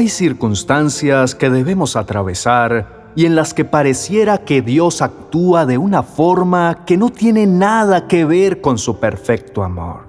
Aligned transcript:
Hay 0.00 0.08
circunstancias 0.08 1.34
que 1.34 1.50
debemos 1.50 1.94
atravesar 1.94 3.12
y 3.14 3.26
en 3.26 3.36
las 3.36 3.52
que 3.52 3.66
pareciera 3.66 4.38
que 4.38 4.62
Dios 4.62 5.02
actúa 5.02 5.66
de 5.66 5.76
una 5.76 6.02
forma 6.02 6.86
que 6.86 6.96
no 6.96 7.10
tiene 7.10 7.46
nada 7.46 8.08
que 8.08 8.24
ver 8.24 8.62
con 8.62 8.78
su 8.78 8.98
perfecto 8.98 9.62
amor. 9.62 10.06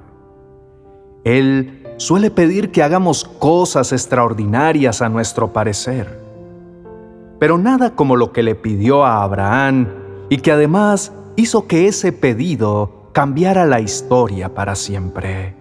Él 1.26 1.86
suele 1.98 2.32
pedir 2.32 2.72
que 2.72 2.84
hagamos 2.84 3.26
cosas 3.26 3.92
extraordinarias 3.92 5.02
a 5.02 5.10
nuestro 5.10 5.52
parecer, 5.52 6.22
pero 7.38 7.58
nada 7.58 7.94
como 7.94 8.16
lo 8.16 8.32
que 8.32 8.44
le 8.44 8.56
pidió 8.56 9.04
a 9.04 9.24
Abraham 9.24 9.90
y 10.30 10.38
que 10.38 10.54
además 10.54 11.12
hizo 11.36 11.68
que 11.68 11.90
ese 11.90 12.14
pedido 12.14 13.10
cambiara 13.12 13.66
la 13.66 13.82
historia 13.82 14.56
para 14.56 14.76
siempre. 14.76 15.54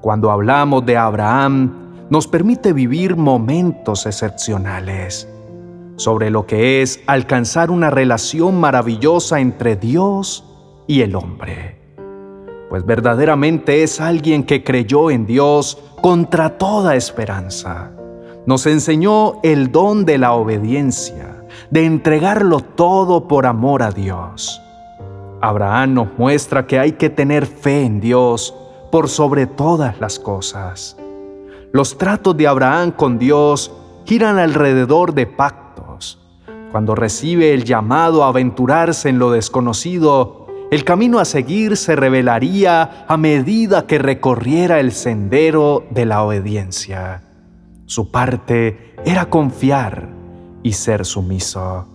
Cuando 0.00 0.30
hablamos 0.30 0.86
de 0.86 0.96
Abraham, 0.96 1.83
nos 2.14 2.28
permite 2.28 2.72
vivir 2.72 3.16
momentos 3.16 4.06
excepcionales 4.06 5.28
sobre 5.96 6.30
lo 6.30 6.46
que 6.46 6.80
es 6.80 7.00
alcanzar 7.08 7.72
una 7.72 7.90
relación 7.90 8.60
maravillosa 8.60 9.40
entre 9.40 9.74
Dios 9.74 10.44
y 10.86 11.00
el 11.00 11.16
hombre. 11.16 11.76
Pues 12.70 12.86
verdaderamente 12.86 13.82
es 13.82 14.00
alguien 14.00 14.44
que 14.44 14.62
creyó 14.62 15.10
en 15.10 15.26
Dios 15.26 15.76
contra 16.00 16.56
toda 16.56 16.94
esperanza. 16.94 17.90
Nos 18.46 18.64
enseñó 18.66 19.40
el 19.42 19.72
don 19.72 20.04
de 20.04 20.18
la 20.18 20.34
obediencia, 20.34 21.44
de 21.70 21.84
entregarlo 21.84 22.60
todo 22.60 23.26
por 23.26 23.44
amor 23.44 23.82
a 23.82 23.90
Dios. 23.90 24.62
Abraham 25.40 25.94
nos 25.94 26.16
muestra 26.16 26.68
que 26.68 26.78
hay 26.78 26.92
que 26.92 27.10
tener 27.10 27.44
fe 27.44 27.82
en 27.82 28.00
Dios 28.00 28.54
por 28.92 29.08
sobre 29.08 29.48
todas 29.48 29.98
las 29.98 30.20
cosas 30.20 30.96
los 31.74 31.98
tratos 31.98 32.36
de 32.36 32.46
Abraham 32.46 32.92
con 32.92 33.18
Dios 33.18 33.72
giran 34.04 34.38
alrededor 34.38 35.12
de 35.12 35.26
pactos. 35.26 36.20
Cuando 36.70 36.94
recibe 36.94 37.52
el 37.52 37.64
llamado 37.64 38.22
a 38.22 38.28
aventurarse 38.28 39.08
en 39.08 39.18
lo 39.18 39.32
desconocido, 39.32 40.46
el 40.70 40.84
camino 40.84 41.18
a 41.18 41.24
seguir 41.24 41.76
se 41.76 41.96
revelaría 41.96 43.04
a 43.08 43.16
medida 43.16 43.88
que 43.88 43.98
recorriera 43.98 44.78
el 44.78 44.92
sendero 44.92 45.82
de 45.90 46.06
la 46.06 46.22
obediencia. 46.22 47.24
Su 47.86 48.12
parte 48.12 48.94
era 49.04 49.28
confiar 49.28 50.10
y 50.62 50.74
ser 50.74 51.04
sumiso. 51.04 51.88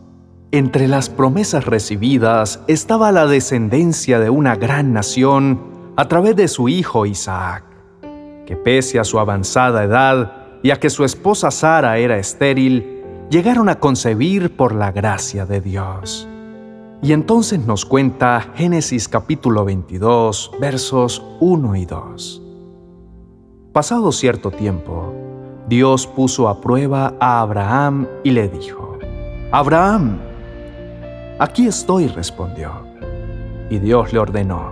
Entre 0.51 0.89
las 0.89 1.07
promesas 1.07 1.65
recibidas 1.65 2.59
estaba 2.67 3.13
la 3.13 3.27
descendencia 3.27 4.19
de 4.19 4.29
una 4.29 4.57
gran 4.57 4.91
nación 4.91 5.93
a 5.95 6.09
través 6.09 6.35
de 6.35 6.49
su 6.49 6.67
hijo 6.67 7.05
Isaac 7.05 7.69
que 8.49 8.55
pese 8.55 8.97
a 8.97 9.03
su 9.03 9.19
avanzada 9.19 9.83
edad 9.83 10.33
y 10.63 10.71
a 10.71 10.77
que 10.77 10.89
su 10.89 11.05
esposa 11.05 11.51
Sara 11.51 11.99
era 11.99 12.17
estéril, 12.17 13.03
llegaron 13.29 13.69
a 13.69 13.79
concebir 13.79 14.57
por 14.57 14.73
la 14.73 14.91
gracia 14.91 15.45
de 15.45 15.61
Dios. 15.61 16.27
Y 17.03 17.13
entonces 17.13 17.63
nos 17.67 17.85
cuenta 17.85 18.47
Génesis 18.55 19.07
capítulo 19.07 19.65
22, 19.65 20.53
versos 20.59 21.23
1 21.39 21.75
y 21.75 21.85
2. 21.85 22.41
Pasado 23.71 24.11
cierto 24.11 24.49
tiempo, 24.49 25.13
Dios 25.67 26.07
puso 26.07 26.49
a 26.49 26.59
prueba 26.59 27.13
a 27.19 27.41
Abraham 27.41 28.07
y 28.23 28.31
le 28.31 28.49
dijo, 28.49 28.97
Abraham, 29.51 30.17
aquí 31.37 31.67
estoy, 31.67 32.07
respondió. 32.07 32.71
Y 33.69 33.77
Dios 33.77 34.11
le 34.11 34.17
ordenó, 34.17 34.71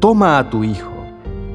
toma 0.00 0.38
a 0.38 0.48
tu 0.48 0.64
hijo 0.64 0.91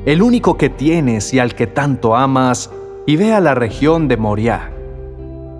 el 0.07 0.21
único 0.21 0.55
que 0.55 0.69
tienes 0.69 1.33
y 1.33 1.39
al 1.39 1.53
que 1.53 1.67
tanto 1.67 2.15
amas, 2.15 2.71
y 3.05 3.17
ve 3.17 3.33
a 3.33 3.41
la 3.41 3.55
región 3.55 4.07
de 4.07 4.15
Moriah. 4.15 4.71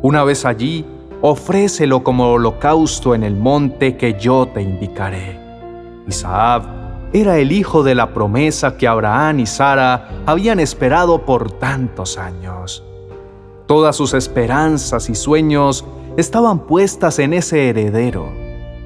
Una 0.02 0.24
vez 0.24 0.46
allí, 0.46 0.86
ofrécelo 1.22 2.02
como 2.02 2.32
holocausto 2.32 3.14
en 3.14 3.24
el 3.24 3.36
monte 3.36 3.98
que 3.98 4.18
yo 4.18 4.48
te 4.48 4.62
indicaré. 4.62 5.38
Isaac 6.08 6.64
era 7.12 7.40
el 7.40 7.52
hijo 7.52 7.84
de 7.84 7.94
la 7.94 8.14
promesa 8.14 8.78
que 8.78 8.88
Abraham 8.88 9.42
y 9.42 9.46
Sara 9.46 10.24
habían 10.26 10.62
esperado 10.62 11.26
por 11.26 11.52
tantos 11.52 12.18
años. 12.18 12.86
Todas 13.66 13.98
sus 13.98 14.14
esperanzas 14.14 15.10
y 15.10 15.16
sueños 15.16 15.84
estaban 16.16 16.60
puestas 16.60 17.20
en 17.20 17.34
ese 17.34 17.68
heredero. 17.68 18.32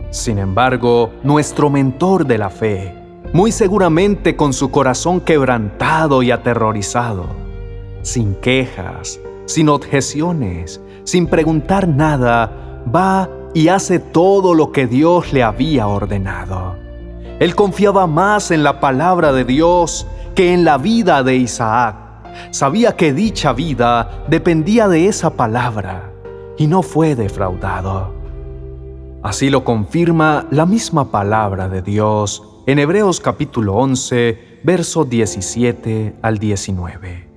Sin 0.10 0.40
embargo, 0.40 1.12
nuestro 1.22 1.70
mentor 1.70 2.26
de 2.26 2.40
la 2.40 2.50
fe, 2.50 3.01
muy 3.34 3.52
seguramente 3.52 4.36
con 4.36 4.52
su 4.52 4.72
corazón 4.72 5.22
quebrantado 5.22 6.22
y 6.22 6.31
aterrorizado, 6.31 7.28
sin 8.02 8.36
quejas, 8.36 9.19
sin 9.46 9.69
objeciones, 9.69 10.81
sin 11.03 11.28
preguntar 11.28 11.88
nada, 11.88 12.84
va 12.94 13.30
y 13.53 13.70
hace 13.70 14.00
todo 14.00 14.53
lo 14.53 14.72
que 14.72 14.86
Dios 14.88 15.31
le 15.31 15.44
había 15.44 15.88
ordenado. 15.88 16.75
Él 17.40 17.56
confiaba 17.56 18.06
más 18.06 18.52
en 18.52 18.64
la 18.64 18.80
palabra 18.80 19.31
de 19.31 19.46
Dios 19.46 20.06
que 20.36 20.53
en 20.53 20.64
la 20.64 20.78
vida 20.78 21.24
de 21.24 21.38
Isaac. 21.38 21.96
Sabía 22.52 22.96
que 22.96 23.14
dicha 23.14 23.53
vida 23.53 24.25
dependía 24.30 24.88
de 24.88 25.08
esa 25.08 25.31
palabra 25.31 26.12
y 26.58 26.68
no 26.68 26.81
fue 26.81 27.16
defraudado. 27.16 28.14
Así 29.24 29.50
lo 29.50 29.64
confirma 29.64 30.47
la 30.52 30.66
misma 30.66 31.12
palabra 31.12 31.68
de 31.68 31.81
Dios 31.81 32.51
en 32.68 32.78
Hebreos 32.78 33.20
capítulo 33.20 33.76
11, 33.76 34.60
verso 34.64 35.04
17 35.04 36.18
al 36.22 36.38
19. 36.38 37.28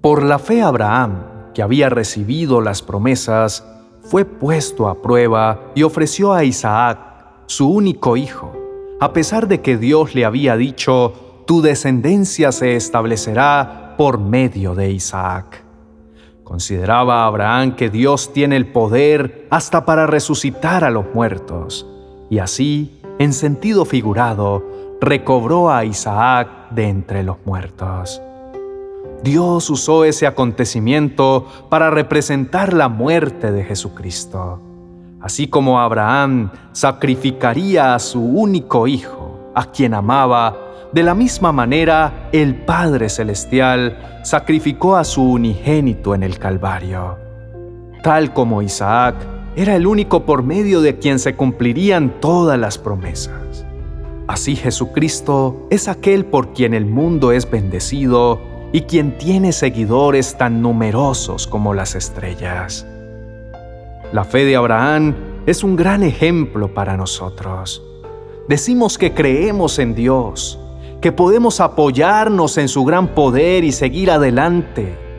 Por 0.00 0.22
la 0.22 0.38
fe 0.38 0.62
Abraham, 0.62 1.52
que 1.52 1.62
había 1.62 1.90
recibido 1.90 2.62
las 2.62 2.80
promesas, 2.80 3.66
fue 4.02 4.24
puesto 4.24 4.88
a 4.88 5.02
prueba 5.02 5.72
y 5.74 5.82
ofreció 5.82 6.32
a 6.32 6.44
Isaac, 6.44 6.98
su 7.46 7.68
único 7.68 8.16
hijo, 8.16 8.52
a 8.98 9.12
pesar 9.12 9.46
de 9.46 9.60
que 9.60 9.76
Dios 9.76 10.14
le 10.14 10.24
había 10.24 10.56
dicho, 10.56 11.42
tu 11.46 11.60
descendencia 11.60 12.50
se 12.50 12.76
establecerá 12.76 13.94
por 13.98 14.18
medio 14.18 14.74
de 14.74 14.90
Isaac. 14.90 15.64
Consideraba 16.44 17.26
Abraham 17.26 17.76
que 17.76 17.90
Dios 17.90 18.32
tiene 18.32 18.56
el 18.56 18.72
poder 18.72 19.46
hasta 19.50 19.84
para 19.84 20.06
resucitar 20.06 20.82
a 20.82 20.90
los 20.90 21.04
muertos, 21.14 21.86
y 22.30 22.38
así 22.38 22.99
en 23.20 23.34
sentido 23.34 23.84
figurado, 23.84 24.64
recobró 24.98 25.70
a 25.70 25.84
Isaac 25.84 26.70
de 26.70 26.88
entre 26.88 27.22
los 27.22 27.36
muertos. 27.44 28.22
Dios 29.22 29.68
usó 29.68 30.06
ese 30.06 30.26
acontecimiento 30.26 31.46
para 31.68 31.90
representar 31.90 32.72
la 32.72 32.88
muerte 32.88 33.52
de 33.52 33.62
Jesucristo. 33.62 34.62
Así 35.20 35.48
como 35.48 35.80
Abraham 35.80 36.50
sacrificaría 36.72 37.94
a 37.94 37.98
su 37.98 38.24
único 38.24 38.86
hijo, 38.86 39.52
a 39.54 39.66
quien 39.66 39.92
amaba, 39.92 40.56
de 40.94 41.02
la 41.02 41.14
misma 41.14 41.52
manera 41.52 42.30
el 42.32 42.54
Padre 42.64 43.10
Celestial 43.10 44.20
sacrificó 44.24 44.96
a 44.96 45.04
su 45.04 45.22
unigénito 45.22 46.14
en 46.14 46.22
el 46.22 46.38
Calvario. 46.38 47.18
Tal 48.02 48.32
como 48.32 48.62
Isaac 48.62 49.14
era 49.56 49.74
el 49.74 49.86
único 49.86 50.24
por 50.24 50.42
medio 50.42 50.80
de 50.80 50.98
quien 50.98 51.18
se 51.18 51.34
cumplirían 51.34 52.20
todas 52.20 52.58
las 52.58 52.78
promesas. 52.78 53.66
Así 54.28 54.54
Jesucristo 54.54 55.66
es 55.70 55.88
aquel 55.88 56.24
por 56.24 56.52
quien 56.52 56.72
el 56.72 56.86
mundo 56.86 57.32
es 57.32 57.50
bendecido 57.50 58.40
y 58.72 58.82
quien 58.82 59.18
tiene 59.18 59.52
seguidores 59.52 60.38
tan 60.38 60.62
numerosos 60.62 61.48
como 61.48 61.74
las 61.74 61.96
estrellas. 61.96 62.86
La 64.12 64.24
fe 64.24 64.44
de 64.44 64.54
Abraham 64.54 65.16
es 65.46 65.64
un 65.64 65.74
gran 65.74 66.04
ejemplo 66.04 66.72
para 66.72 66.96
nosotros. 66.96 67.82
Decimos 68.48 68.98
que 68.98 69.12
creemos 69.14 69.80
en 69.80 69.94
Dios, 69.94 70.60
que 71.00 71.10
podemos 71.10 71.60
apoyarnos 71.60 72.56
en 72.58 72.68
su 72.68 72.84
gran 72.84 73.08
poder 73.08 73.64
y 73.64 73.72
seguir 73.72 74.12
adelante 74.12 75.09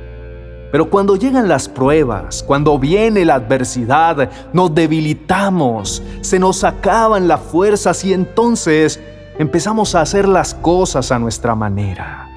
pero 0.72 0.90
cuando 0.90 1.18
llegan 1.18 1.50
las 1.50 1.68
pruebas, 1.68 2.44
cuando 2.44 2.80
viene 2.80 3.26
la 3.26 3.36
adversidad, 3.36 4.30
nos 4.54 4.74
debilitamos, 4.74 6.02
se 6.22 6.40
nos 6.40 6.64
acaban 6.64 7.28
las 7.28 7.42
fuerzas 7.42 8.06
y 8.06 8.14
entonces 8.14 9.00
empezamos 9.38 9.96
a 9.96 10.02
hacer 10.02 10.28
las 10.28 10.54
cosas 10.54 11.12
a 11.12 11.20
nuestra 11.20 11.56
manera, 11.56 12.30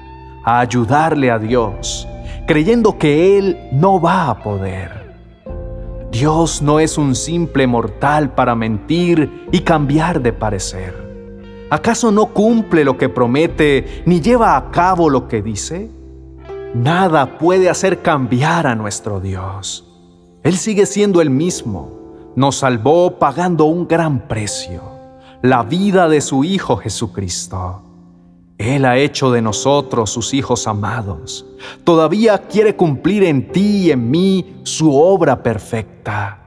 a 0.43 0.59
ayudarle 0.59 1.31
a 1.31 1.39
Dios, 1.39 2.07
creyendo 2.45 2.97
que 2.97 3.37
Él 3.37 3.57
no 3.71 4.01
va 4.01 4.29
a 4.29 4.43
poder. 4.43 5.05
Dios 6.11 6.61
no 6.61 6.79
es 6.79 6.97
un 6.97 7.15
simple 7.15 7.67
mortal 7.67 8.33
para 8.33 8.55
mentir 8.55 9.47
y 9.51 9.59
cambiar 9.61 10.21
de 10.21 10.33
parecer. 10.33 10.93
¿Acaso 11.69 12.11
no 12.11 12.27
cumple 12.27 12.83
lo 12.83 12.97
que 12.97 13.09
promete 13.09 14.03
ni 14.05 14.21
lleva 14.21 14.55
a 14.55 14.71
cabo 14.71 15.09
lo 15.09 15.27
que 15.27 15.41
dice? 15.41 15.89
Nada 16.75 17.37
puede 17.37 17.69
hacer 17.69 18.01
cambiar 18.01 18.67
a 18.67 18.75
nuestro 18.75 19.21
Dios. 19.21 19.85
Él 20.43 20.57
sigue 20.57 20.85
siendo 20.85 21.21
el 21.21 21.29
mismo. 21.29 22.33
Nos 22.35 22.57
salvó 22.57 23.17
pagando 23.17 23.63
un 23.63 23.87
gran 23.87 24.27
precio, 24.27 24.81
la 25.41 25.63
vida 25.63 26.09
de 26.09 26.19
su 26.19 26.43
Hijo 26.43 26.75
Jesucristo. 26.75 27.81
Él 28.57 28.83
ha 28.83 28.97
hecho 28.97 29.31
de 29.31 29.41
nosotros 29.41 30.09
sus 30.09 30.33
hijos 30.33 30.67
amados. 30.67 31.45
Todavía 31.85 32.39
quiere 32.39 32.75
cumplir 32.75 33.23
en 33.23 33.53
ti 33.53 33.85
y 33.85 33.91
en 33.91 34.11
mí 34.11 34.57
su 34.63 34.93
obra 34.93 35.41
perfecta. 35.41 36.45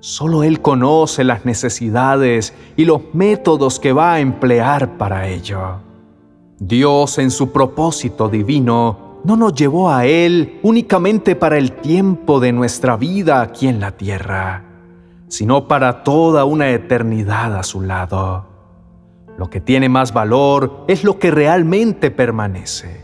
Solo 0.00 0.42
Él 0.42 0.62
conoce 0.62 1.22
las 1.22 1.44
necesidades 1.44 2.54
y 2.76 2.86
los 2.86 3.02
métodos 3.12 3.78
que 3.78 3.92
va 3.92 4.14
a 4.14 4.20
emplear 4.20 4.98
para 4.98 5.28
ello. 5.28 5.76
Dios 6.58 7.18
en 7.18 7.30
su 7.30 7.52
propósito 7.52 8.28
divino 8.28 9.03
no 9.24 9.36
nos 9.36 9.54
llevó 9.54 9.90
a 9.90 10.06
Él 10.06 10.60
únicamente 10.62 11.34
para 11.34 11.58
el 11.58 11.72
tiempo 11.72 12.40
de 12.40 12.52
nuestra 12.52 12.96
vida 12.96 13.40
aquí 13.40 13.66
en 13.68 13.80
la 13.80 13.92
tierra, 13.92 14.64
sino 15.28 15.66
para 15.66 16.04
toda 16.04 16.44
una 16.44 16.70
eternidad 16.70 17.56
a 17.58 17.62
su 17.62 17.80
lado. 17.80 18.46
Lo 19.36 19.50
que 19.50 19.60
tiene 19.60 19.88
más 19.88 20.12
valor 20.12 20.84
es 20.86 21.02
lo 21.02 21.18
que 21.18 21.30
realmente 21.30 22.10
permanece. 22.10 23.00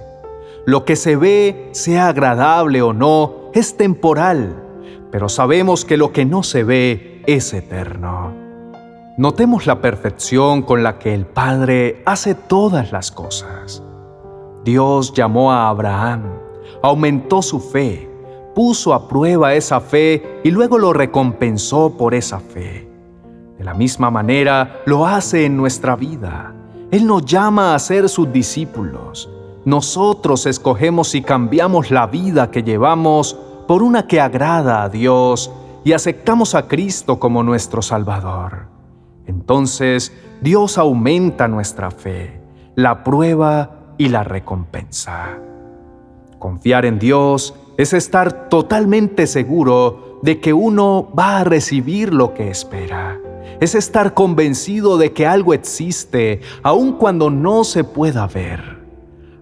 Lo 0.67 0.85
que 0.85 0.95
se 0.95 1.17
ve, 1.17 1.71
sea 1.73 2.09
agradable 2.09 2.83
o 2.83 2.93
no, 2.93 3.51
es 3.55 3.77
temporal 3.77 4.69
pero 5.11 5.29
sabemos 5.29 5.85
que 5.85 5.97
lo 5.97 6.13
que 6.13 6.25
no 6.25 6.43
se 6.43 6.65
ve 6.65 7.23
es 7.27 7.53
eterno. 7.53 8.33
Notemos 9.17 9.67
la 9.67 9.81
perfección 9.81 10.63
con 10.63 10.83
la 10.83 10.99
que 10.99 11.13
el 11.15 11.27
Padre 11.27 12.03
hace 12.07 12.35
todas 12.35 12.93
las 12.93 13.11
cosas. 13.11 13.83
Dios 14.65 15.13
llamó 15.15 15.53
a 15.53 15.69
Abraham, 15.69 16.25
aumentó 16.83 17.41
su 17.41 17.61
fe, 17.61 18.11
puso 18.55 18.93
a 18.93 19.09
prueba 19.09 19.55
esa 19.55 19.81
fe 19.81 20.41
y 20.45 20.51
luego 20.51 20.79
lo 20.79 20.93
recompensó 20.93 21.97
por 21.97 22.15
esa 22.15 22.41
fe. 22.41 22.89
De 23.57 23.65
la 23.65 23.75
misma 23.75 24.11
manera 24.11 24.83
lo 24.87 25.07
hace 25.07 25.47
en 25.47 25.57
nuestra 25.57 25.97
vida. 25.97 26.55
Él 26.91 27.07
nos 27.07 27.25
llama 27.25 27.75
a 27.75 27.79
ser 27.79 28.09
sus 28.09 28.31
discípulos. 28.33 29.31
Nosotros 29.65 30.47
escogemos 30.47 31.15
y 31.15 31.23
cambiamos 31.23 31.91
la 31.91 32.07
vida 32.07 32.51
que 32.51 32.63
llevamos 32.63 33.39
por 33.67 33.83
una 33.83 34.07
que 34.07 34.21
agrada 34.21 34.83
a 34.83 34.89
Dios 34.89 35.51
y 35.85 35.93
aceptamos 35.93 36.55
a 36.55 36.69
Cristo 36.69 37.19
como 37.19 37.43
nuestro 37.43 37.81
Salvador. 37.83 38.67
Entonces 39.27 40.13
Dios 40.41 40.77
aumenta 40.77 41.49
nuestra 41.49 41.91
fe, 41.91 42.41
la 42.75 43.05
prueba 43.05 43.80
y 44.01 44.09
la 44.09 44.25
recompensa. 44.25 45.39
Confiar 46.39 46.87
en 46.87 46.99
Dios 46.99 47.55
es 47.77 47.93
estar 47.93 48.49
totalmente 48.49 49.27
seguro 49.27 50.19
de 50.23 50.41
que 50.41 50.55
uno 50.55 51.11
va 51.17 51.41
a 51.41 51.45
recibir 51.45 52.15
lo 52.15 52.33
que 52.33 52.49
espera. 52.49 53.21
Es 53.61 53.75
estar 53.75 54.15
convencido 54.15 54.97
de 54.97 55.13
que 55.13 55.27
algo 55.27 55.53
existe 55.53 56.41
aun 56.63 56.95
cuando 56.95 57.29
no 57.29 57.63
se 57.63 57.85
pueda 57.85 58.27
ver. 58.27 58.81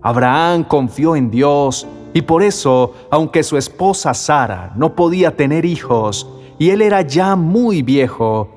Abraham 0.03 0.65
confió 0.65 1.15
en 1.15 1.31
Dios 1.31 1.87
y 2.13 2.23
por 2.23 2.43
eso, 2.43 2.95
aunque 3.13 3.45
su 3.45 3.59
esposa 3.59 4.13
Sara 4.13 4.73
no 4.75 4.97
podía 4.97 5.37
tener 5.37 5.67
hijos 5.67 6.29
y 6.59 6.71
él 6.71 6.83
era 6.83 7.03
ya 7.03 7.37
muy 7.37 7.83
viejo, 7.83 8.49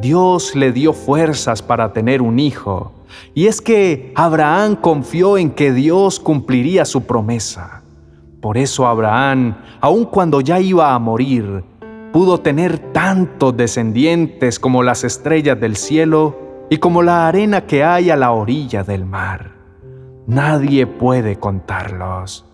Dios 0.00 0.54
le 0.54 0.70
dio 0.70 0.92
fuerzas 0.92 1.62
para 1.62 1.92
tener 1.92 2.22
un 2.22 2.38
hijo. 2.38 2.92
Y 3.34 3.46
es 3.46 3.60
que 3.60 4.12
Abraham 4.14 4.76
confió 4.76 5.38
en 5.38 5.50
que 5.50 5.72
Dios 5.72 6.20
cumpliría 6.20 6.84
su 6.84 7.04
promesa. 7.04 7.82
Por 8.40 8.56
eso 8.56 8.86
Abraham, 8.86 9.56
aun 9.80 10.04
cuando 10.04 10.40
ya 10.40 10.60
iba 10.60 10.94
a 10.94 10.98
morir, 10.98 11.64
pudo 12.12 12.38
tener 12.38 12.78
tantos 12.92 13.56
descendientes 13.56 14.58
como 14.58 14.82
las 14.82 15.04
estrellas 15.04 15.60
del 15.60 15.76
cielo 15.76 16.66
y 16.70 16.78
como 16.78 17.02
la 17.02 17.26
arena 17.28 17.66
que 17.66 17.84
hay 17.84 18.10
a 18.10 18.16
la 18.16 18.32
orilla 18.32 18.84
del 18.84 19.04
mar. 19.04 19.52
Nadie 20.26 20.86
puede 20.86 21.36
contarlos. 21.36 22.44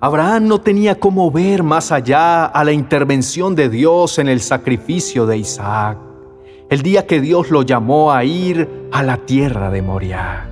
Abraham 0.00 0.46
no 0.46 0.60
tenía 0.60 0.98
cómo 0.98 1.30
ver 1.30 1.62
más 1.62 1.90
allá 1.90 2.46
a 2.46 2.64
la 2.64 2.72
intervención 2.72 3.56
de 3.56 3.68
Dios 3.68 4.18
en 4.18 4.28
el 4.28 4.40
sacrificio 4.40 5.26
de 5.26 5.38
Isaac, 5.38 5.98
el 6.70 6.82
día 6.82 7.06
que 7.06 7.20
Dios 7.20 7.50
lo 7.50 7.62
llamó 7.62 8.12
a 8.12 8.24
ir 8.24 8.88
a 8.92 9.02
la 9.02 9.18
tierra 9.18 9.70
de 9.70 9.82
Moriah. 9.82 10.46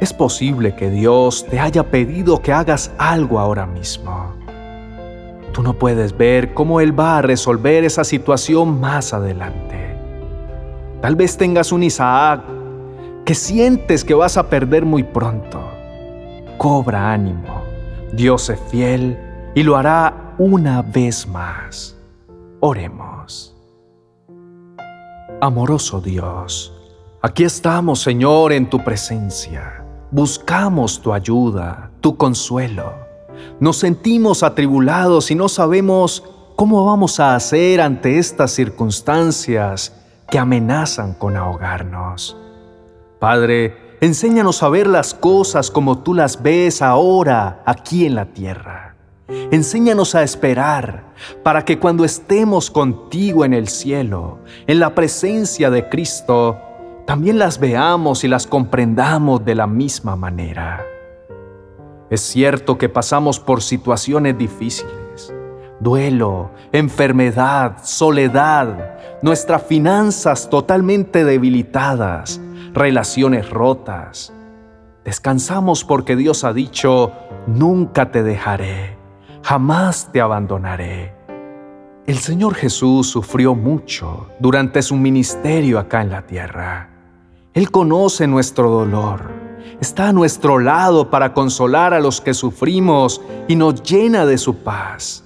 Es 0.00 0.12
posible 0.12 0.74
que 0.74 0.90
Dios 0.90 1.46
te 1.48 1.60
haya 1.60 1.84
pedido 1.84 2.42
que 2.42 2.52
hagas 2.52 2.90
algo 2.98 3.38
ahora 3.38 3.66
mismo. 3.66 4.34
Tú 5.52 5.62
no 5.62 5.74
puedes 5.74 6.16
ver 6.16 6.52
cómo 6.52 6.80
Él 6.80 6.98
va 6.98 7.18
a 7.18 7.22
resolver 7.22 7.84
esa 7.84 8.02
situación 8.02 8.80
más 8.80 9.14
adelante. 9.14 9.96
Tal 11.00 11.14
vez 11.14 11.36
tengas 11.36 11.70
un 11.70 11.84
Isaac 11.84 12.42
que 13.24 13.34
sientes 13.34 14.04
que 14.04 14.14
vas 14.14 14.36
a 14.36 14.48
perder 14.48 14.84
muy 14.84 15.04
pronto. 15.04 15.60
Cobra 16.58 17.12
ánimo 17.12 17.64
Dios 18.16 18.48
es 18.48 18.60
fiel 18.70 19.18
y 19.56 19.64
lo 19.64 19.76
hará 19.76 20.34
una 20.38 20.82
vez 20.82 21.26
más. 21.26 21.96
Oremos. 22.60 23.53
Amoroso 25.44 26.00
Dios, 26.00 26.72
aquí 27.20 27.44
estamos, 27.44 28.00
Señor, 28.00 28.50
en 28.54 28.70
tu 28.70 28.82
presencia. 28.82 29.84
Buscamos 30.10 31.02
tu 31.02 31.12
ayuda, 31.12 31.90
tu 32.00 32.16
consuelo. 32.16 32.94
Nos 33.60 33.76
sentimos 33.76 34.42
atribulados 34.42 35.30
y 35.30 35.34
no 35.34 35.50
sabemos 35.50 36.24
cómo 36.56 36.86
vamos 36.86 37.20
a 37.20 37.34
hacer 37.34 37.82
ante 37.82 38.16
estas 38.18 38.52
circunstancias 38.52 39.92
que 40.30 40.38
amenazan 40.38 41.12
con 41.12 41.36
ahogarnos. 41.36 42.38
Padre, 43.20 43.98
Enséñanos 44.00 44.62
a 44.62 44.70
ver 44.70 44.86
las 44.86 45.12
cosas 45.12 45.70
como 45.70 45.98
tú 45.98 46.14
las 46.14 46.42
ves 46.42 46.80
ahora 46.80 47.62
aquí 47.66 48.06
en 48.06 48.14
la 48.14 48.26
tierra. 48.32 48.93
Enséñanos 49.28 50.14
a 50.14 50.22
esperar 50.22 51.04
para 51.42 51.64
que 51.64 51.78
cuando 51.78 52.04
estemos 52.04 52.70
contigo 52.70 53.44
en 53.44 53.54
el 53.54 53.68
cielo, 53.68 54.40
en 54.66 54.80
la 54.80 54.94
presencia 54.94 55.70
de 55.70 55.88
Cristo, 55.88 56.58
también 57.06 57.38
las 57.38 57.58
veamos 57.58 58.24
y 58.24 58.28
las 58.28 58.46
comprendamos 58.46 59.44
de 59.44 59.54
la 59.54 59.66
misma 59.66 60.16
manera. 60.16 60.84
Es 62.10 62.20
cierto 62.20 62.76
que 62.76 62.88
pasamos 62.88 63.40
por 63.40 63.62
situaciones 63.62 64.36
difíciles, 64.36 65.34
duelo, 65.80 66.50
enfermedad, 66.72 67.78
soledad, 67.82 69.20
nuestras 69.22 69.62
finanzas 69.62 70.50
totalmente 70.50 71.24
debilitadas, 71.24 72.40
relaciones 72.74 73.48
rotas. 73.48 74.32
Descansamos 75.04 75.84
porque 75.84 76.16
Dios 76.16 76.44
ha 76.44 76.52
dicho, 76.52 77.12
nunca 77.46 78.10
te 78.10 78.22
dejaré, 78.22 78.96
jamás 79.44 80.10
te 80.10 80.22
abandonaré. 80.22 81.12
El 82.06 82.16
Señor 82.16 82.54
Jesús 82.54 83.08
sufrió 83.08 83.54
mucho 83.54 84.28
durante 84.40 84.80
su 84.80 84.96
ministerio 84.96 85.78
acá 85.78 86.00
en 86.00 86.10
la 86.10 86.26
tierra. 86.26 86.88
Él 87.52 87.70
conoce 87.70 88.26
nuestro 88.26 88.70
dolor, 88.70 89.30
está 89.82 90.08
a 90.08 90.12
nuestro 90.14 90.58
lado 90.58 91.10
para 91.10 91.34
consolar 91.34 91.92
a 91.92 92.00
los 92.00 92.22
que 92.22 92.32
sufrimos 92.32 93.20
y 93.46 93.54
nos 93.54 93.82
llena 93.82 94.24
de 94.24 94.38
su 94.38 94.56
paz. 94.56 95.24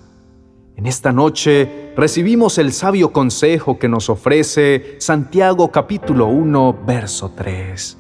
En 0.74 0.86
esta 0.86 1.12
noche 1.12 1.92
recibimos 1.96 2.58
el 2.58 2.72
sabio 2.72 3.12
consejo 3.12 3.78
que 3.78 3.88
nos 3.88 4.10
ofrece 4.10 4.96
Santiago 4.98 5.70
capítulo 5.70 6.26
1, 6.26 6.78
verso 6.84 7.32
3. 7.36 7.96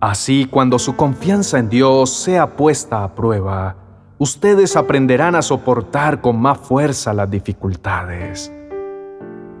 Así, 0.00 0.46
cuando 0.50 0.78
su 0.78 0.96
confianza 0.96 1.58
en 1.58 1.68
Dios 1.68 2.10
sea 2.10 2.56
puesta 2.56 3.04
a 3.04 3.14
prueba, 3.14 3.85
ustedes 4.18 4.76
aprenderán 4.76 5.34
a 5.34 5.42
soportar 5.42 6.20
con 6.20 6.40
más 6.40 6.58
fuerza 6.58 7.12
las 7.12 7.30
dificultades. 7.30 8.52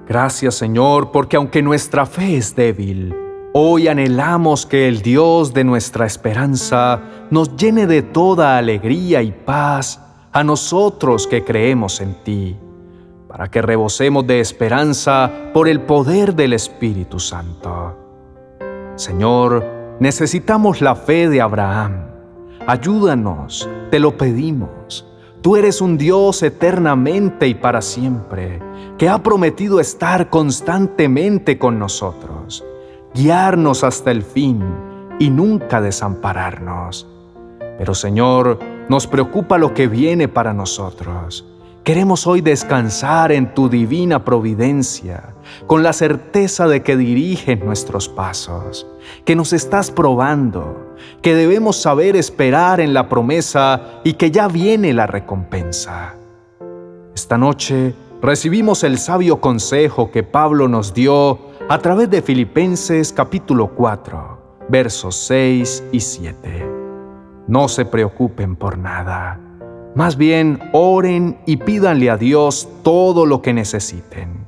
Gracias 0.06 0.54
Señor, 0.54 1.10
porque 1.10 1.36
aunque 1.36 1.62
nuestra 1.62 2.06
fe 2.06 2.36
es 2.36 2.54
débil, 2.54 3.14
hoy 3.52 3.88
anhelamos 3.88 4.66
que 4.66 4.86
el 4.86 5.02
Dios 5.02 5.52
de 5.52 5.64
nuestra 5.64 6.06
esperanza 6.06 7.00
nos 7.30 7.56
llene 7.56 7.86
de 7.86 8.02
toda 8.02 8.56
alegría 8.56 9.22
y 9.22 9.32
paz 9.32 10.00
a 10.32 10.44
nosotros 10.44 11.26
que 11.26 11.44
creemos 11.44 12.00
en 12.00 12.14
ti, 12.22 12.56
para 13.26 13.48
que 13.50 13.62
rebosemos 13.62 14.26
de 14.26 14.40
esperanza 14.40 15.30
por 15.52 15.66
el 15.68 15.80
poder 15.80 16.34
del 16.34 16.52
Espíritu 16.52 17.18
Santo. 17.18 17.96
Señor, 18.96 19.64
necesitamos 19.98 20.80
la 20.80 20.94
fe 20.94 21.28
de 21.28 21.40
Abraham. 21.40 22.15
Ayúdanos, 22.66 23.68
te 23.90 23.98
lo 23.98 24.16
pedimos. 24.16 25.06
Tú 25.42 25.56
eres 25.56 25.80
un 25.80 25.96
Dios 25.96 26.42
eternamente 26.42 27.46
y 27.46 27.54
para 27.54 27.80
siempre, 27.80 28.60
que 28.98 29.08
ha 29.08 29.22
prometido 29.22 29.80
estar 29.80 30.30
constantemente 30.30 31.58
con 31.58 31.78
nosotros, 31.78 32.64
guiarnos 33.14 33.84
hasta 33.84 34.10
el 34.10 34.22
fin 34.22 34.62
y 35.18 35.30
nunca 35.30 35.80
desampararnos. 35.80 37.06
Pero 37.78 37.94
Señor, 37.94 38.58
nos 38.88 39.06
preocupa 39.06 39.58
lo 39.58 39.74
que 39.74 39.86
viene 39.86 40.28
para 40.28 40.52
nosotros. 40.52 41.44
Queremos 41.86 42.26
hoy 42.26 42.40
descansar 42.40 43.30
en 43.30 43.54
tu 43.54 43.68
divina 43.68 44.24
providencia, 44.24 45.36
con 45.68 45.84
la 45.84 45.92
certeza 45.92 46.66
de 46.66 46.82
que 46.82 46.96
diriges 46.96 47.64
nuestros 47.64 48.08
pasos, 48.08 48.88
que 49.24 49.36
nos 49.36 49.52
estás 49.52 49.92
probando, 49.92 50.96
que 51.22 51.36
debemos 51.36 51.80
saber 51.80 52.16
esperar 52.16 52.80
en 52.80 52.92
la 52.92 53.08
promesa 53.08 54.00
y 54.02 54.14
que 54.14 54.32
ya 54.32 54.48
viene 54.48 54.92
la 54.94 55.06
recompensa. 55.06 56.16
Esta 57.14 57.38
noche 57.38 57.94
recibimos 58.20 58.82
el 58.82 58.98
sabio 58.98 59.40
consejo 59.40 60.10
que 60.10 60.24
Pablo 60.24 60.66
nos 60.66 60.92
dio 60.92 61.38
a 61.68 61.78
través 61.78 62.10
de 62.10 62.20
Filipenses 62.20 63.12
capítulo 63.12 63.68
4, 63.76 64.64
versos 64.68 65.14
6 65.28 65.84
y 65.92 66.00
7. 66.00 66.66
No 67.46 67.68
se 67.68 67.84
preocupen 67.84 68.56
por 68.56 68.76
nada 68.76 69.45
más 69.96 70.18
bien, 70.18 70.60
oren 70.72 71.38
y 71.46 71.56
pídanle 71.56 72.10
a 72.10 72.18
Dios 72.18 72.68
todo 72.82 73.24
lo 73.24 73.40
que 73.40 73.54
necesiten 73.54 74.46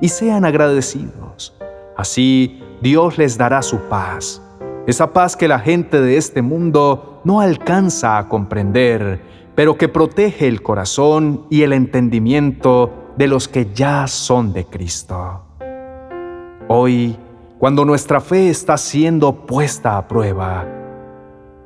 y 0.00 0.08
sean 0.08 0.46
agradecidos. 0.46 1.54
Así, 1.98 2.62
Dios 2.80 3.18
les 3.18 3.36
dará 3.36 3.60
su 3.60 3.76
paz, 3.90 4.42
esa 4.86 5.12
paz 5.12 5.36
que 5.36 5.48
la 5.48 5.58
gente 5.58 6.00
de 6.00 6.16
este 6.16 6.40
mundo 6.40 7.20
no 7.24 7.42
alcanza 7.42 8.16
a 8.16 8.26
comprender, 8.30 9.20
pero 9.54 9.76
que 9.76 9.88
protege 9.88 10.48
el 10.48 10.62
corazón 10.62 11.44
y 11.50 11.60
el 11.60 11.74
entendimiento 11.74 13.12
de 13.18 13.28
los 13.28 13.48
que 13.48 13.68
ya 13.74 14.06
son 14.06 14.54
de 14.54 14.64
Cristo. 14.64 15.42
Hoy, 16.68 17.18
cuando 17.58 17.84
nuestra 17.84 18.22
fe 18.22 18.48
está 18.48 18.78
siendo 18.78 19.46
puesta 19.46 19.98
a 19.98 20.08
prueba, 20.08 20.75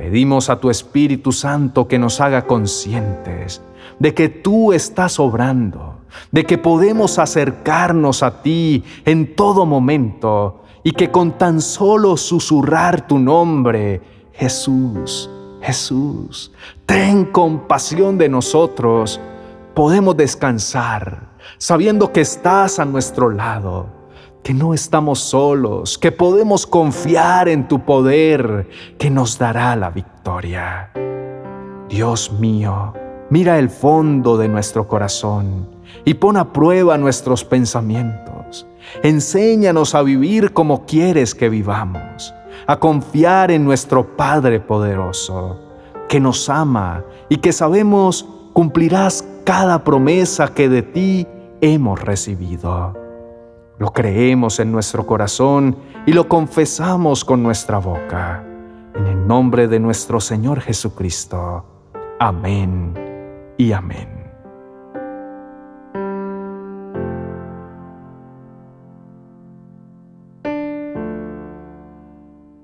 Pedimos 0.00 0.49
a 0.49 0.59
tu 0.59 0.71
Espíritu 0.71 1.30
Santo 1.30 1.87
que 1.87 1.99
nos 1.99 2.23
haga 2.23 2.47
conscientes 2.47 3.61
de 3.99 4.14
que 4.14 4.30
tú 4.30 4.73
estás 4.73 5.21
obrando, 5.21 5.97
de 6.33 6.47
que 6.47 6.57
podemos 6.57 7.19
acercarnos 7.19 8.23
a 8.23 8.40
ti 8.40 8.83
en 9.04 9.37
todo 9.37 9.66
momento 9.66 10.62
y 10.83 10.92
que 10.92 11.11
con 11.11 11.37
tan 11.37 11.61
solo 11.61 12.16
susurrar 12.16 13.07
tu 13.07 13.19
nombre, 13.19 14.00
Jesús, 14.33 15.28
Jesús, 15.61 16.50
ten 16.87 17.26
compasión 17.26 18.16
de 18.16 18.30
nosotros, 18.30 19.21
podemos 19.75 20.16
descansar 20.16 21.28
sabiendo 21.59 22.11
que 22.11 22.23
estás 22.23 22.78
a 22.78 22.87
nuestro 22.87 23.28
lado 23.28 24.00
que 24.42 24.54
no 24.54 24.75
estamos 24.75 25.20
solos, 25.20 25.99
que 25.99 26.12
podemos 26.12 26.66
confiar 26.66 27.49
en 27.49 27.68
tu 27.68 27.85
poder, 27.85 28.68
que 28.99 29.11
nos 29.11 29.38
dará 29.38 29.76
la 29.76 29.90
victoria. 29.90 30.90
Dios 31.88 32.32
mío, 32.32 32.94
mira 33.28 33.59
el 33.59 33.68
fondo 33.68 34.37
de 34.37 34.49
nuestro 34.49 34.88
corazón 34.88 35.68
y 36.04 36.14
pon 36.14 36.37
a 36.37 36.52
prueba 36.52 36.97
nuestros 36.97 37.44
pensamientos. 37.44 38.66
Enséñanos 39.02 39.94
a 39.94 40.02
vivir 40.02 40.52
como 40.52 40.87
quieres 40.87 41.35
que 41.35 41.49
vivamos, 41.49 42.35
a 42.66 42.78
confiar 42.78 43.50
en 43.50 43.64
nuestro 43.64 44.16
Padre 44.16 44.61
poderoso, 44.61 45.61
que 46.09 46.20
nos 46.20 46.49
ama 46.49 47.04
y 47.28 47.37
que 47.37 47.52
sabemos 47.52 48.26
cumplirás 48.52 49.25
cada 49.44 49.85
promesa 49.85 50.54
que 50.54 50.68
de 50.68 50.82
ti 50.82 51.26
hemos 51.61 52.00
recibido. 52.00 53.10
Lo 53.81 53.95
creemos 53.95 54.61
en 54.61 54.71
nuestro 54.71 55.07
corazón 55.07 55.75
y 56.05 56.13
lo 56.13 56.29
confesamos 56.29 57.25
con 57.25 57.43
nuestra 57.43 57.79
boca. 57.79 58.45
En 58.95 59.07
el 59.07 59.27
nombre 59.27 59.69
de 59.69 59.81
nuestro 59.81 60.21
Señor 60.21 60.61
Jesucristo. 60.61 61.65
Amén 62.19 63.55
y 63.57 63.73
amén. 63.73 64.20